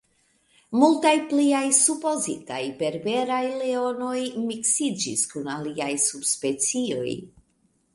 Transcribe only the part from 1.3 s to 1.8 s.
pliaj